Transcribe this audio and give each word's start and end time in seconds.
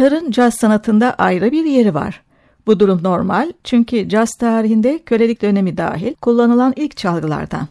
Gitarın 0.00 0.30
caz 0.30 0.54
sanatında 0.54 1.14
ayrı 1.14 1.52
bir 1.52 1.64
yeri 1.64 1.94
var. 1.94 2.22
Bu 2.66 2.80
durum 2.80 3.02
normal 3.02 3.52
çünkü 3.64 4.08
caz 4.08 4.30
tarihinde 4.30 4.98
kölelik 4.98 5.42
dönemi 5.42 5.76
dahil 5.76 6.14
kullanılan 6.14 6.72
ilk 6.76 6.96
çalgılardan. 6.96 7.68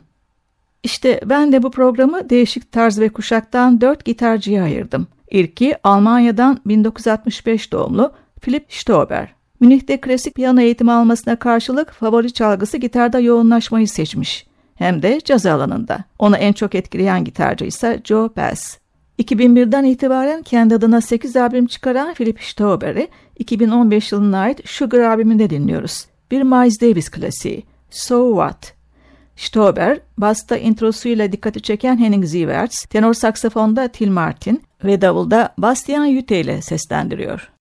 İşte 0.84 1.22
ben 1.26 1.52
de 1.52 1.64
bu 1.64 1.72
programı 1.72 2.30
değişik 2.30 2.72
tarz 2.72 3.00
ve 3.00 3.10
kuşaktan 3.10 3.82
dört 3.82 4.06
gitarcıya 4.06 4.64
ayırdım. 4.64 5.08
İlki 5.32 5.76
Almanya'dan 5.84 6.60
1965 6.66 7.72
doğumlu 7.72 8.12
Philip 8.42 8.66
Stauber. 8.74 9.34
Münih'te 9.60 10.02
klasik 10.02 10.36
piyano 10.36 10.62
eğitimi 10.62 10.92
almasına 10.92 11.36
karşılık 11.36 11.92
favori 11.92 12.34
çalgısı 12.34 12.78
gitarda 12.78 13.20
yoğunlaşmayı 13.20 13.88
seçmiş. 13.88 14.48
Hem 14.76 15.02
de 15.02 15.20
caz 15.26 15.46
alanında. 15.46 16.04
Onu 16.20 16.38
en 16.38 16.54
çok 16.54 16.76
etkileyen 16.76 17.24
gitarcı 17.24 17.66
ise 17.66 18.02
Joe 18.04 18.30
Bass. 18.38 18.79
2001'den 19.20 19.84
itibaren 19.84 20.42
kendi 20.42 20.76
adına 20.76 21.02
8 21.02 21.36
albüm 21.36 21.68
çıkaran 21.68 22.14
Philip 22.14 22.42
Stauber'i 22.42 23.08
2015 23.38 24.12
yılına 24.12 24.40
ait 24.40 24.70
Sugar 24.70 25.00
albümünde 25.00 25.50
dinliyoruz. 25.50 26.06
Bir 26.32 26.42
Miles 26.42 26.82
Davis 26.82 27.10
klasiği. 27.10 27.64
So 27.90 28.30
What? 28.30 28.74
Stauber, 29.36 30.00
basta 30.18 30.58
introsuyla 30.58 31.32
dikkati 31.32 31.62
çeken 31.62 31.98
Henning 31.98 32.26
Ziewerts, 32.26 32.86
tenor 32.86 33.14
saksafonda 33.14 33.88
Till 33.88 34.10
Martin 34.10 34.64
ve 34.84 35.02
davulda 35.02 35.54
Bastian 35.58 36.06
Yutte 36.06 36.40
ile 36.40 36.62
seslendiriyor. 36.62 37.59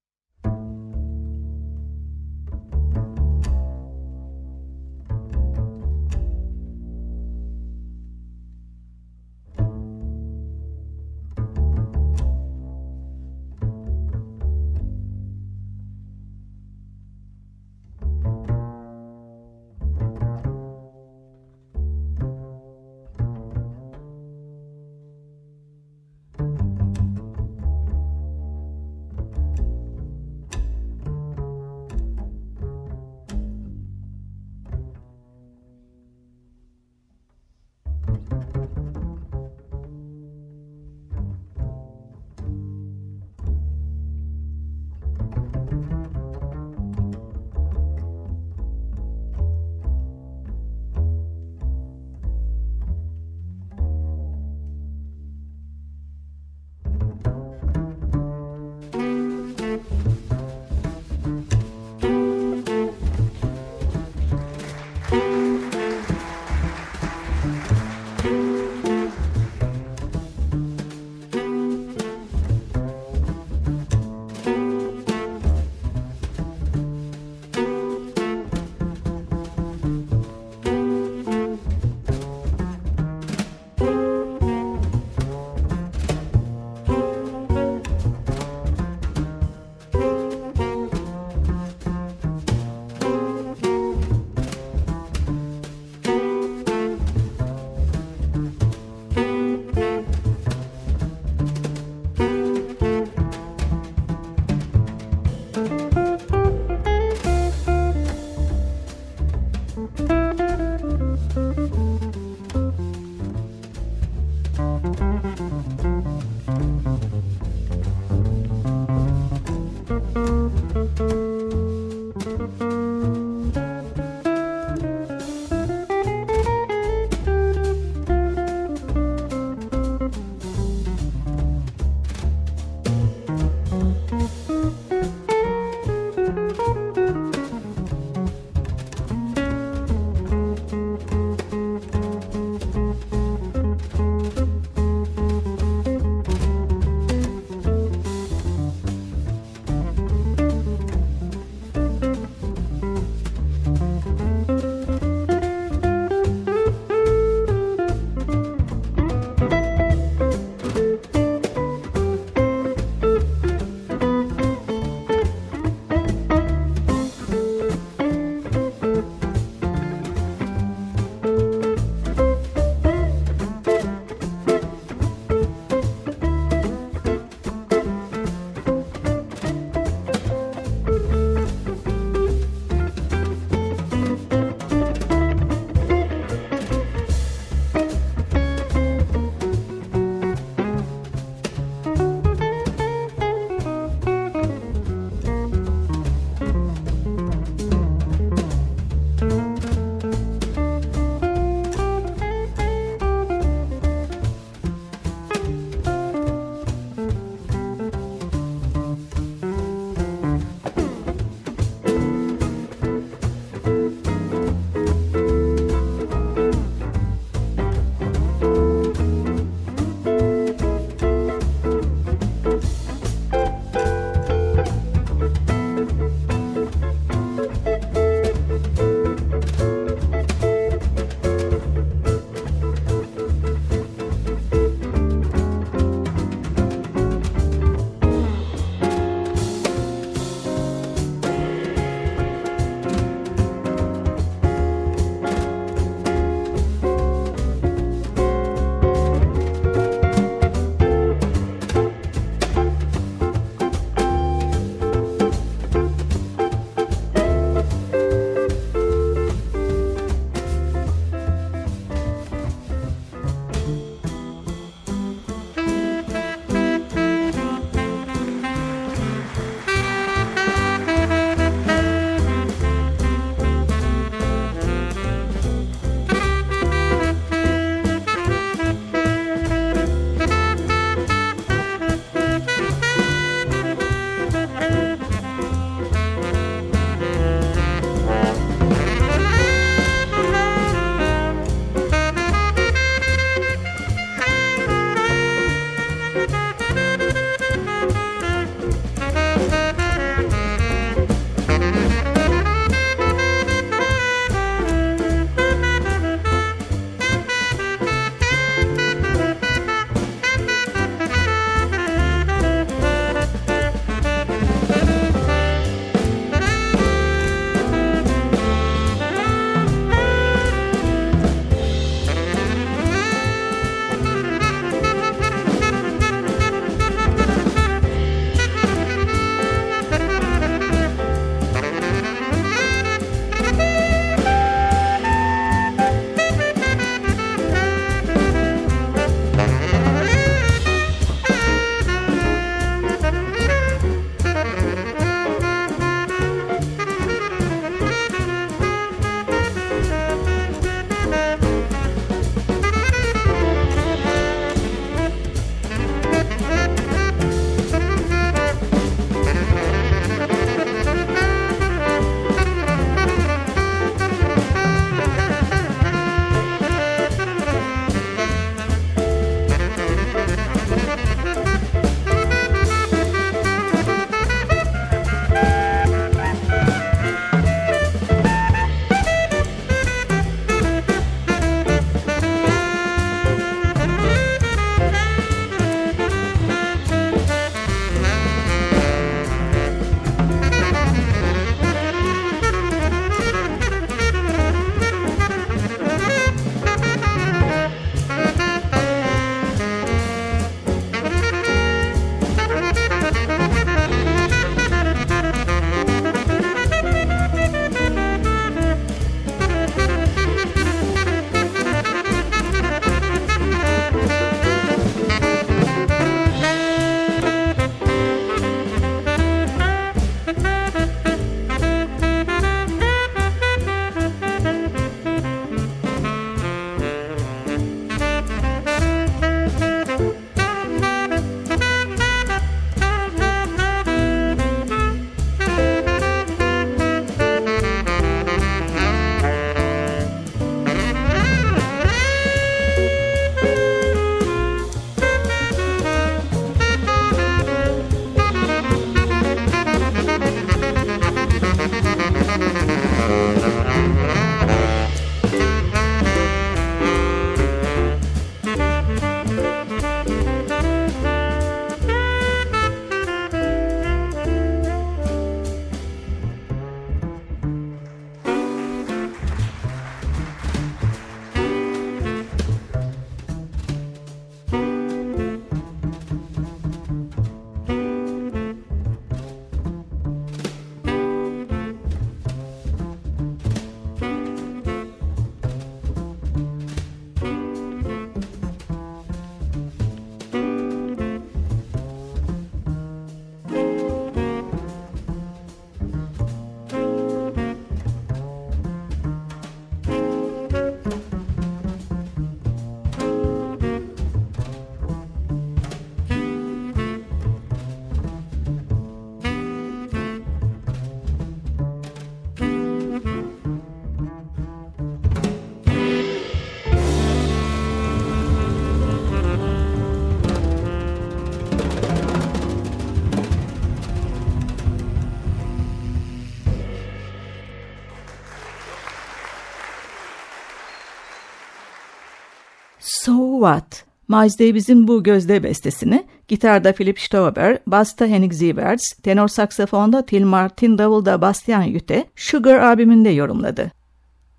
What? 532.81 533.85
Miles 534.09 534.39
Davis'in 534.39 534.89
bu 534.89 535.03
gözde 535.03 535.43
bestesini 535.43 536.05
gitarda 536.29 536.73
Philip 536.73 537.01
Stauber, 537.01 537.59
basta 537.67 538.07
Henning 538.07 538.35
Sieverts, 538.35 538.93
tenor 539.03 539.29
saksafonda 539.29 540.07
Till 540.07 540.25
Martin, 540.25 540.79
davulda 540.79 541.21
Bastian 541.21 541.63
Jüte, 541.63 542.05
Sugar 542.17 542.59
albümünde 542.59 543.09
yorumladı. 543.09 543.71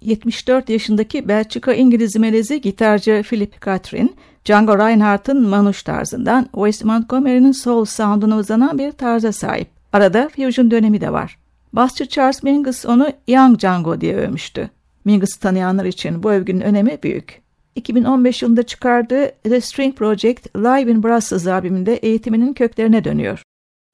74 0.01 0.69
yaşındaki 0.69 1.27
Belçika 1.27 1.73
İngiliz 1.73 2.15
melezi 2.15 2.61
gitarcı 2.61 3.23
Philip 3.29 3.65
Catherine, 3.65 4.09
Django 4.45 4.77
Reinhardt'ın 4.77 5.47
Manuş 5.47 5.83
tarzından 5.83 6.49
Wes 6.53 6.83
Montgomery'nin 6.83 7.51
soul 7.51 7.85
sound'una 7.85 8.37
uzanan 8.37 8.77
bir 8.77 8.91
tarza 8.91 9.31
sahip. 9.31 9.67
Arada 9.93 10.29
fusion 10.35 10.71
dönemi 10.71 11.01
de 11.01 11.13
var. 11.13 11.37
Basçı 11.73 12.07
Charles 12.07 12.43
Mingus 12.43 12.85
onu 12.85 13.09
Young 13.27 13.59
Django 13.59 14.01
diye 14.01 14.15
övmüştü. 14.15 14.69
Mingus'u 15.05 15.39
tanıyanlar 15.39 15.85
için 15.85 16.23
bu 16.23 16.31
övgünün 16.31 16.61
önemi 16.61 16.99
büyük. 17.03 17.48
2015 17.75 18.41
yılında 18.41 18.63
çıkardığı 18.63 19.31
The 19.43 19.61
String 19.61 19.95
Project 19.95 20.55
Live 20.55 20.91
in 20.91 21.03
Brussels 21.03 21.47
albümünde 21.47 21.95
eğitiminin 21.95 22.53
köklerine 22.53 23.03
dönüyor. 23.03 23.43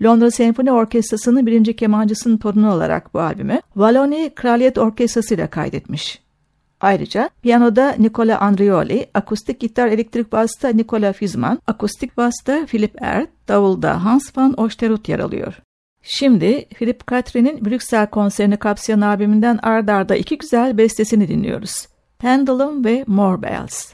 Londra 0.03 0.31
Senfoni 0.31 0.71
Orkestrası'nın 0.71 1.45
birinci 1.45 1.75
kemancısının 1.75 2.37
torunu 2.37 2.73
olarak 2.73 3.13
bu 3.13 3.19
albümü 3.19 3.61
Valoni 3.75 4.31
Kraliyet 4.35 4.77
Orkestrası 4.77 5.35
ile 5.35 5.47
kaydetmiş. 5.47 6.25
Ayrıca 6.81 7.29
piyanoda 7.41 7.95
Nicola 7.99 8.39
Andrioli, 8.39 9.07
akustik 9.13 9.59
gitar 9.59 9.87
elektrik 9.87 10.31
basta 10.31 10.69
Nicola 10.69 11.13
Fizman, 11.13 11.59
akustik 11.67 12.17
basta 12.17 12.65
Philip 12.65 13.01
Erd, 13.01 13.27
davulda 13.47 14.05
Hans 14.05 14.37
van 14.37 14.61
Osterut 14.61 15.09
yer 15.09 15.19
alıyor. 15.19 15.53
Şimdi 16.03 16.65
Philip 16.65 17.07
Catherine'in 17.07 17.65
Brüksel 17.65 18.07
konserini 18.07 18.57
kapsayan 18.57 19.01
albümünden 19.01 19.59
ard 19.63 19.87
arda 19.87 20.15
iki 20.15 20.37
güzel 20.37 20.77
bestesini 20.77 21.27
dinliyoruz. 21.27 21.87
Pendulum 22.25 22.85
ve 22.85 23.03
More 23.07 23.41
Bells. 23.41 23.93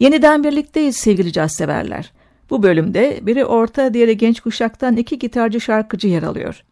Yeniden 0.00 0.44
birlikteyiz 0.44 0.96
sevgili 0.96 1.32
caz 1.32 1.52
severler. 1.52 2.12
Bu 2.50 2.62
bölümde 2.62 3.20
biri 3.22 3.44
orta 3.44 3.94
diğeri 3.94 4.16
genç 4.16 4.40
kuşaktan 4.40 4.96
iki 4.96 5.18
gitarcı 5.18 5.60
şarkıcı 5.60 6.08
yer 6.08 6.22
alıyor. 6.22 6.64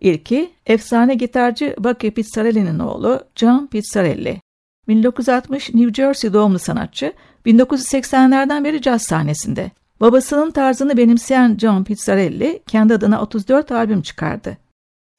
İlki 0.00 0.50
efsane 0.66 1.14
gitarcı 1.14 1.76
Bucky 1.78 2.12
Pizzarelli'nin 2.12 2.78
oğlu 2.78 3.20
John 3.36 3.66
Pizzarelli. 3.66 4.40
1960 4.88 5.74
New 5.74 6.02
Jersey 6.02 6.32
doğumlu 6.32 6.58
sanatçı 6.58 7.12
1980'lerden 7.46 8.64
beri 8.64 8.82
caz 8.82 9.02
sahnesinde. 9.02 9.70
Babasının 10.00 10.50
tarzını 10.50 10.96
benimseyen 10.96 11.56
John 11.60 11.84
Pizzarelli 11.84 12.62
kendi 12.66 12.94
adına 12.94 13.22
34 13.22 13.72
albüm 13.72 14.02
çıkardı. 14.02 14.58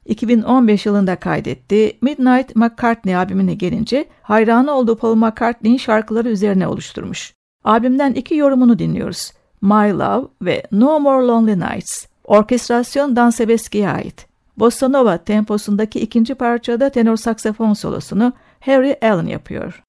2015 0.05 0.85
yılında 0.85 1.15
kaydetti. 1.15 1.97
Midnight 2.01 2.55
McCartney 2.55 3.15
albümüne 3.15 3.53
gelince 3.53 4.05
hayranı 4.21 4.71
olduğu 4.71 4.97
Paul 4.97 5.15
McCartney'in 5.15 5.77
şarkıları 5.77 6.29
üzerine 6.29 6.67
oluşturmuş. 6.67 7.35
Albümden 7.65 8.13
iki 8.13 8.35
yorumunu 8.35 8.79
dinliyoruz. 8.79 9.31
My 9.61 9.91
Love 9.91 10.27
ve 10.41 10.63
No 10.71 10.99
More 10.99 11.25
Lonely 11.25 11.59
Nights. 11.59 12.05
Orkestrasyon 12.23 13.15
Dan 13.15 13.29
Sebeski'ye 13.29 13.89
ait. 13.89 14.27
Bossa 14.57 14.89
Nova 14.89 15.17
temposundaki 15.17 15.99
ikinci 15.99 16.35
parçada 16.35 16.89
tenor 16.89 17.17
saksafon 17.17 17.73
solosunu 17.73 18.33
Harry 18.59 18.95
Allen 19.01 19.25
yapıyor. 19.27 19.83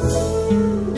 When 0.00 0.89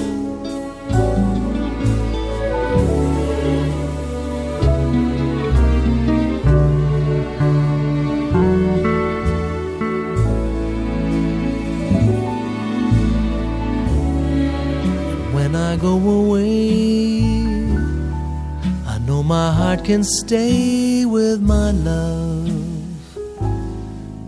can 19.85 20.05
stay 20.05 21.05
with 21.05 21.41
my 21.43 21.73
love. 21.73 22.49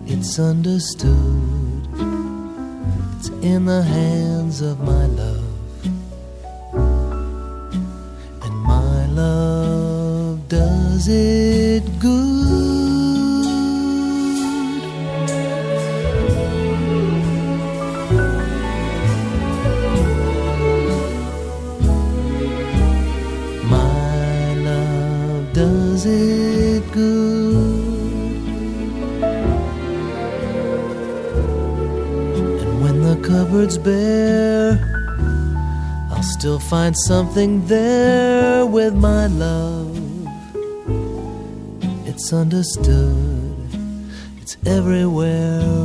It's 0.07 0.39
understood 0.41 1.87
it's 3.17 3.29
in 3.41 3.65
the 3.67 3.83
hands 3.83 4.61
of 4.61 4.81
my 4.81 5.07
love. 5.07 5.45
And 8.43 8.55
my 8.63 9.07
love 9.07 10.49
does 10.49 11.07
it 11.07 11.44
find 36.75 36.97
something 37.07 37.65
there 37.67 38.67
with 38.67 38.95
my 38.97 39.29
love. 39.29 39.97
It's 42.05 42.33
understood, 42.33 43.55
it's 44.41 44.57
everywhere 44.67 45.84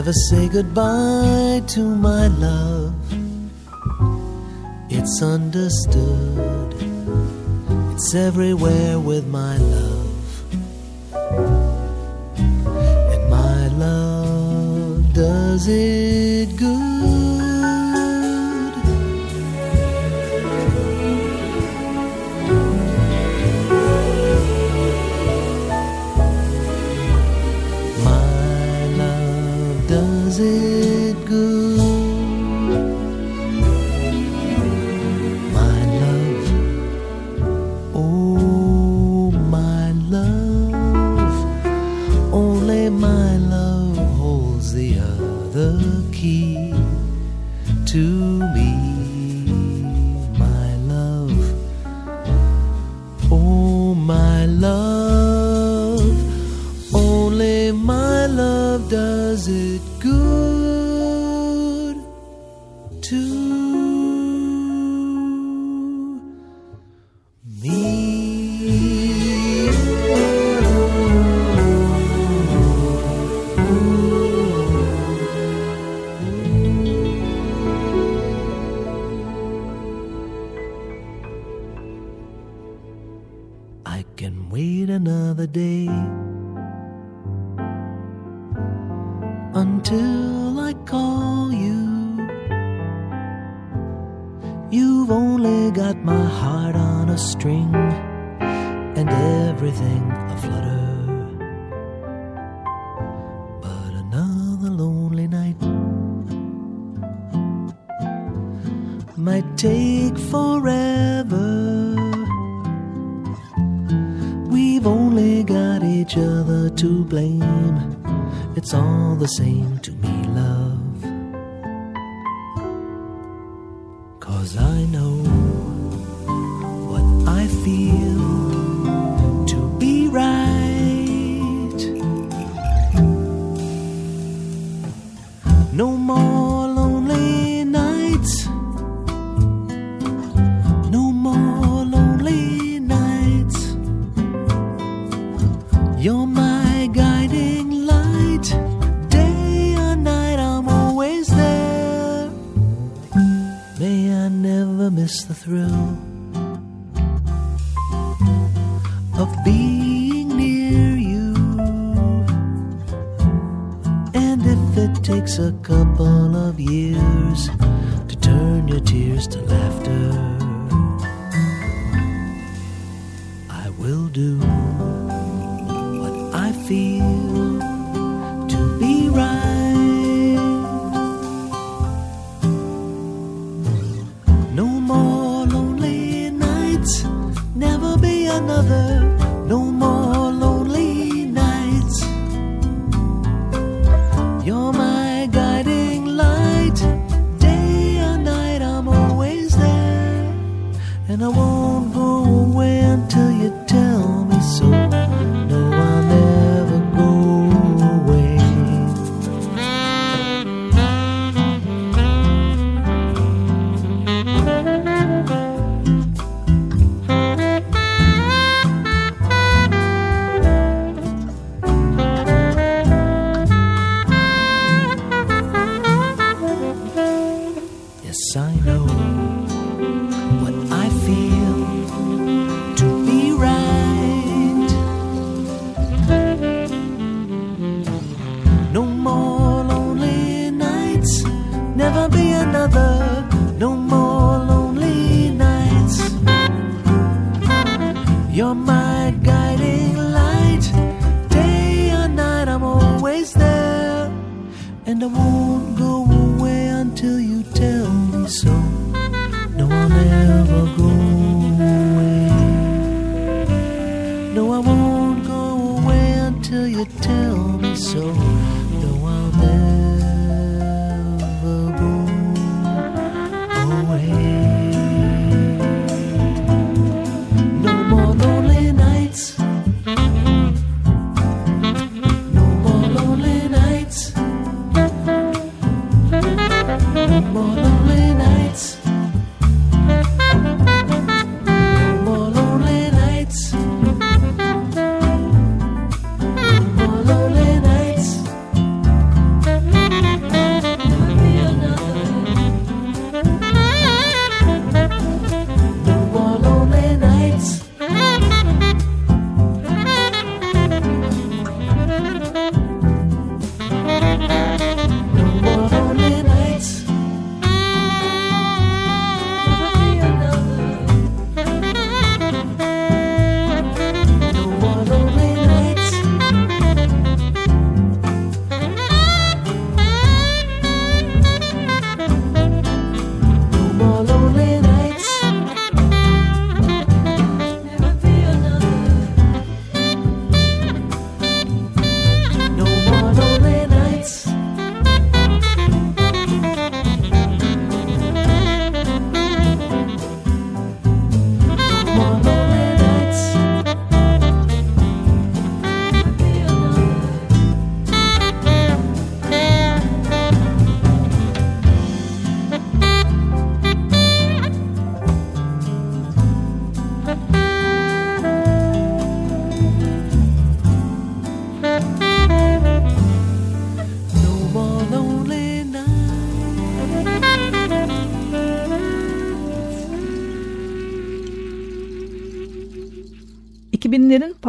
never 0.00 0.12
say 0.14 0.48
goodbye 0.48 1.62
to 1.66 1.80
my 1.80 2.26
love. 2.28 2.94
It's 4.88 5.20
understood, 5.22 6.74
it's 7.92 8.14
everywhere 8.14 8.98
with 8.98 9.26
my 9.26 9.58
love. 9.58 10.44
And 13.12 13.28
my 13.28 13.66
love 13.76 15.12
does 15.12 15.68
it 15.68 15.99
my 57.80 58.26
love 58.26 58.90
does 58.90 59.48
it 59.48 59.80
good. 60.00 60.49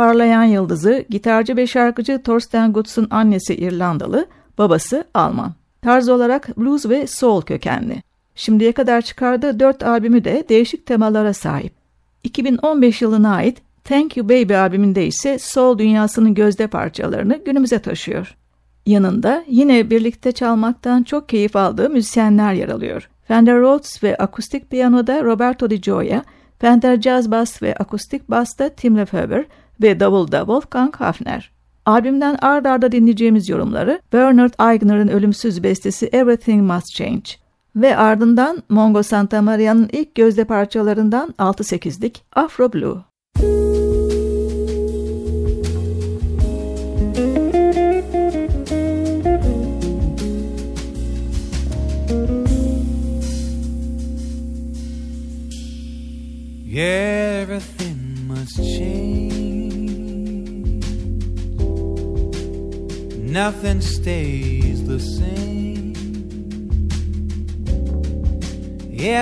Parlayan 0.01 0.43
yıldızı, 0.43 1.05
gitarcı 1.09 1.55
ve 1.55 1.67
şarkıcı 1.67 2.23
Thorsten 2.23 2.73
Gutz'un 2.73 3.07
annesi 3.09 3.55
İrlandalı, 3.55 4.25
babası 4.57 5.03
Alman. 5.13 5.53
Tarz 5.81 6.09
olarak 6.09 6.57
blues 6.57 6.85
ve 6.85 7.07
soul 7.07 7.41
kökenli. 7.41 8.03
Şimdiye 8.35 8.71
kadar 8.71 9.01
çıkardığı 9.01 9.59
dört 9.59 9.83
albümü 9.83 10.23
de 10.23 10.45
değişik 10.49 10.85
temalara 10.85 11.33
sahip. 11.33 11.73
2015 12.23 13.01
yılına 13.01 13.35
ait 13.35 13.61
Thank 13.83 14.17
You 14.17 14.29
Baby 14.29 14.55
albümünde 14.55 15.07
ise 15.07 15.39
soul 15.39 15.77
dünyasının 15.77 16.33
gözde 16.33 16.67
parçalarını 16.67 17.39
günümüze 17.45 17.79
taşıyor. 17.79 18.35
Yanında 18.85 19.43
yine 19.47 19.89
birlikte 19.89 20.31
çalmaktan 20.31 21.03
çok 21.03 21.29
keyif 21.29 21.55
aldığı 21.55 21.89
müzisyenler 21.89 22.53
yer 22.53 22.69
alıyor. 22.69 23.09
Fender 23.27 23.59
Rhodes 23.59 24.03
ve 24.03 24.15
akustik 24.15 24.69
piyanoda 24.69 25.23
Roberto 25.23 25.69
Di 25.69 25.81
Gioia, 25.81 26.23
Fender 26.59 27.01
Jazz 27.01 27.31
Bass 27.31 27.61
ve 27.61 27.75
akustik 27.75 28.29
Bass'ta 28.29 28.69
Tim 28.69 28.97
Lefebvre 28.97 29.45
ve 29.81 29.99
Double'da 29.99 30.39
Wolfgang 30.39 30.95
Hafner. 30.95 31.51
Albümden 31.85 32.37
ard 32.41 32.65
arda 32.65 32.91
dinleyeceğimiz 32.91 33.49
yorumları 33.49 34.01
Bernard 34.13 34.53
Aigner'ın 34.57 35.07
ölümsüz 35.07 35.63
bestesi 35.63 36.05
Everything 36.05 36.71
Must 36.71 36.95
Change 36.95 37.29
ve 37.75 37.97
ardından 37.97 38.63
Mongo 38.69 39.03
Santa 39.03 39.41
Maria'nın 39.41 39.89
ilk 39.91 40.15
gözde 40.15 40.43
parçalarından 40.43 41.33
6-8'lik 41.39 42.23
Afro 42.35 42.73
Blue. 42.73 43.10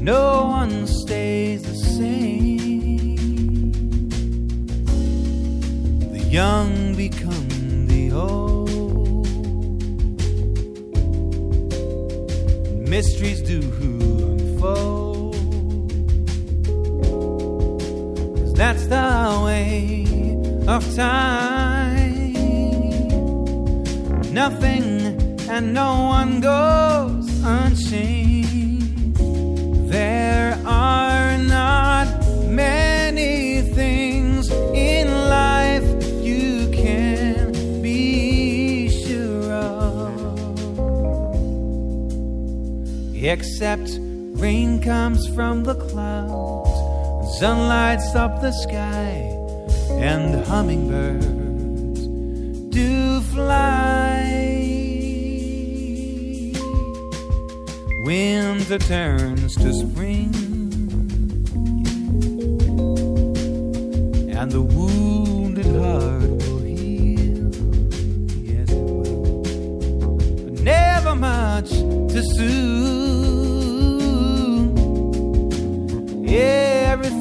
No 0.00 0.48
one 0.48 0.86
stays 0.86 1.62
the 1.62 1.74
same. 1.96 3.16
The 6.12 6.20
young 6.28 6.94
become 6.94 7.86
the 7.86 8.12
old. 8.12 9.26
mysteries 12.86 13.40
do 13.40 13.60
unfold. 14.28 15.36
Cause 18.36 18.52
that's 18.52 18.86
the 18.88 19.40
way 19.46 20.04
of 20.66 20.84
time. 20.94 21.47
Nothing 24.44 24.88
and 25.50 25.74
no 25.74 26.04
one 26.04 26.40
goes 26.40 27.26
unseen. 27.42 29.12
There 29.88 30.56
are 30.64 31.36
not 31.38 32.06
many 32.46 33.62
things 33.62 34.48
in 34.92 35.08
life 35.40 35.88
you 36.22 36.70
can 36.70 37.50
be 37.82 38.88
sure 39.02 39.52
of. 39.52 40.54
Except 43.16 43.90
rain 44.44 44.80
comes 44.80 45.26
from 45.34 45.64
the 45.64 45.74
clouds, 45.74 46.70
sun 47.40 47.66
lights 47.66 48.14
up 48.14 48.40
the 48.40 48.52
sky, 48.52 49.34
and 49.98 50.46
hummingbirds 50.46 51.26
do 52.70 53.20
fly. 53.32 53.97
Winter 58.04 58.78
turns 58.78 59.54
to 59.56 59.72
spring, 59.72 60.32
and 64.30 64.50
the 64.50 64.62
wounded 64.62 65.66
heart 65.66 66.22
will 66.22 66.60
heal. 66.60 67.50
Yes, 68.42 68.70
it 68.70 68.78
will. 68.78 69.42
But 70.44 70.60
never 70.62 71.14
much 71.14 71.70
too 71.70 72.22
soon. 72.36 73.08
Everything 76.28 77.17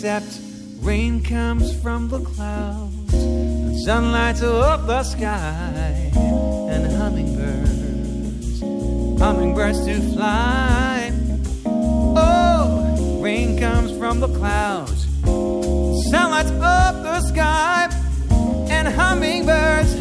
Except 0.00 0.38
rain 0.80 1.24
comes 1.24 1.74
from 1.82 2.08
the 2.08 2.20
clouds, 2.20 3.12
and 3.12 3.76
sun 3.80 4.12
lights 4.12 4.42
up 4.44 4.86
the 4.86 5.02
sky, 5.02 6.12
and 6.14 6.86
hummingbirds, 6.92 8.60
hummingbirds 9.20 9.84
to 9.86 10.00
fly. 10.12 11.10
Oh, 11.66 13.18
rain 13.20 13.58
comes 13.58 13.90
from 13.98 14.20
the 14.20 14.28
clouds, 14.28 15.04
sun 16.12 16.30
lights 16.30 16.52
up 16.52 17.02
the 17.02 17.20
sky, 17.22 17.88
and 18.70 18.86
hummingbirds, 18.86 19.96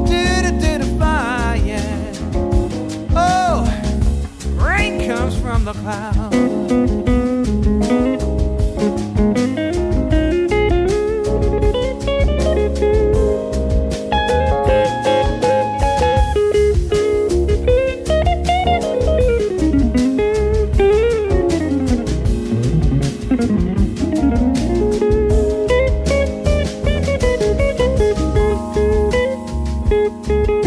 do-do-do-do 0.08 0.96
fly, 0.96 1.60
yeah. 1.62 2.12
Oh, 3.14 3.68
rain 4.56 5.06
comes 5.06 5.38
from 5.38 5.66
the 5.66 5.74
clouds. 5.74 6.99
Música 30.08 30.59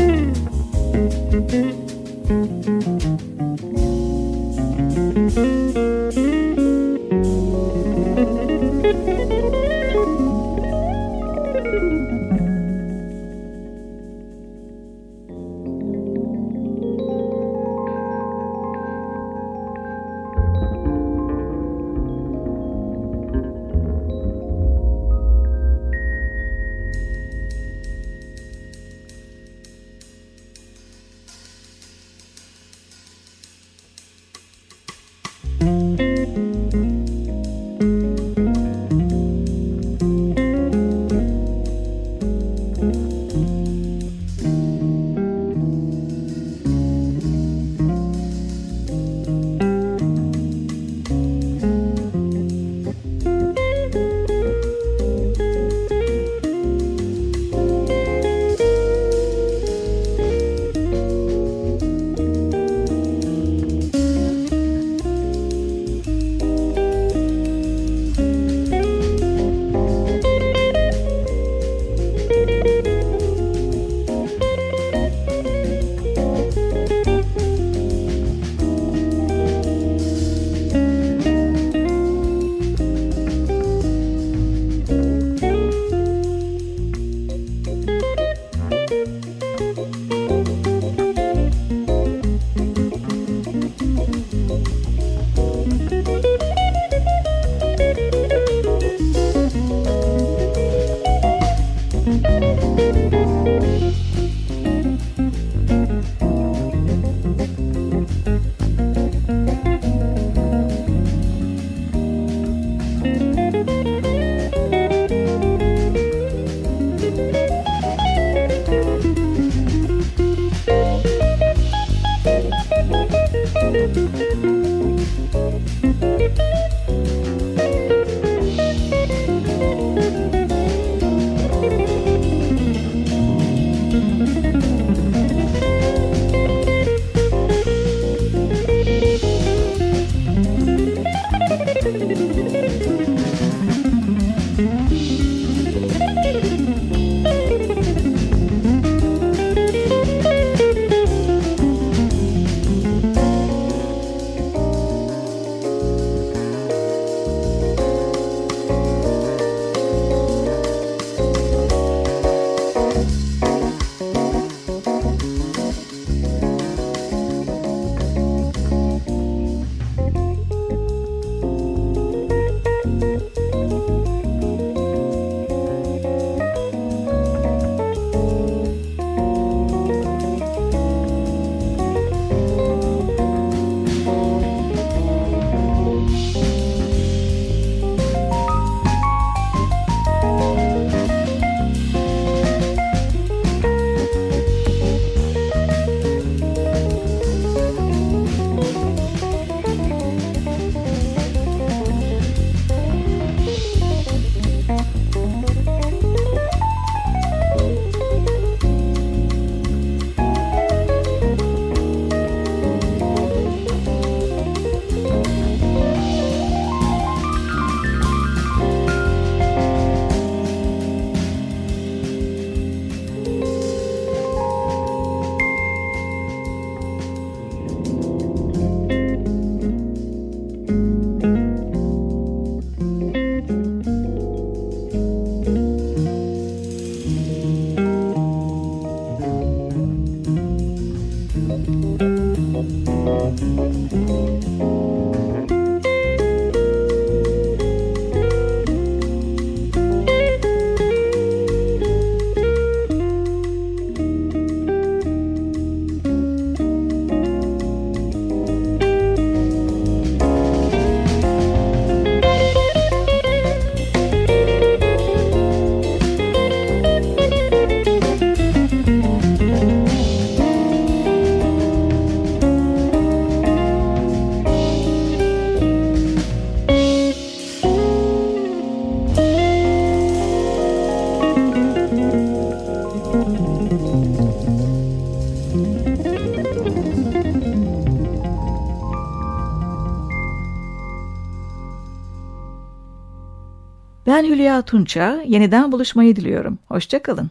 Ben 294.13 294.25
Hülya 294.25 294.61
Tunça, 294.61 295.23
yeniden 295.27 295.71
buluşmayı 295.71 296.15
diliyorum. 296.15 296.59
Hoşçakalın. 296.67 297.29